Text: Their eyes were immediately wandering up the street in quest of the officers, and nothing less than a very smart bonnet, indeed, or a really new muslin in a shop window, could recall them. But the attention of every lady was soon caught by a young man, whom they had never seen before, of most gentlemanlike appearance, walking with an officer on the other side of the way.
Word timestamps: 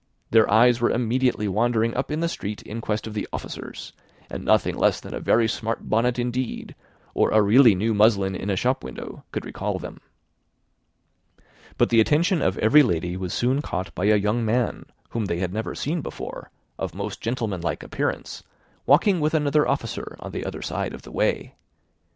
Their 0.31 0.49
eyes 0.49 0.81
were 0.81 0.89
immediately 0.89 1.47
wandering 1.47 1.93
up 1.95 2.07
the 2.07 2.27
street 2.27 2.63
in 2.63 2.81
quest 2.81 3.05
of 3.05 3.13
the 3.13 3.27
officers, 3.31 3.93
and 4.31 4.43
nothing 4.43 4.75
less 4.75 4.99
than 4.99 5.13
a 5.13 5.19
very 5.19 5.47
smart 5.47 5.89
bonnet, 5.89 6.17
indeed, 6.17 6.73
or 7.13 7.29
a 7.29 7.39
really 7.39 7.75
new 7.75 7.93
muslin 7.93 8.35
in 8.35 8.49
a 8.49 8.55
shop 8.55 8.83
window, 8.83 9.25
could 9.31 9.45
recall 9.45 9.77
them. 9.77 10.01
But 11.77 11.89
the 11.89 12.01
attention 12.01 12.41
of 12.41 12.57
every 12.57 12.81
lady 12.81 13.15
was 13.15 13.31
soon 13.31 13.61
caught 13.61 13.93
by 13.93 14.05
a 14.05 14.15
young 14.15 14.43
man, 14.43 14.85
whom 15.09 15.25
they 15.25 15.37
had 15.37 15.53
never 15.53 15.75
seen 15.75 16.01
before, 16.01 16.49
of 16.79 16.95
most 16.95 17.21
gentlemanlike 17.21 17.83
appearance, 17.83 18.41
walking 18.87 19.19
with 19.19 19.35
an 19.35 19.47
officer 19.55 20.15
on 20.19 20.31
the 20.31 20.45
other 20.45 20.63
side 20.63 20.95
of 20.95 21.03
the 21.03 21.11
way. 21.11 21.53